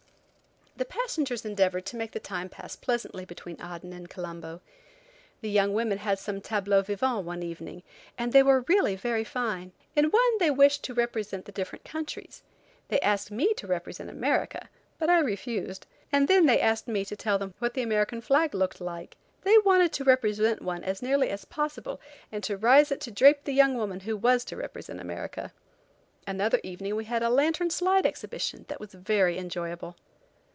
[0.77, 4.61] The passengers endeavored to make the time pass pleasantly between Aden and Colombo.
[5.41, 7.83] The young women had some tableaux vivants one evening,
[8.17, 9.73] and they were really very fine.
[9.95, 12.41] In one they wished to represent the different countries.
[12.87, 17.15] They asked me to represent America, but I refused, and then they asked me to
[17.15, 19.17] tell them what the American flag looked like!
[19.43, 23.43] They wanted to represent one as nearly as possible and to rise it to drape
[23.43, 25.53] the young woman who was to represent America.
[26.25, 29.95] Another evening we had a lantern slide exhibition that was very enjoyable.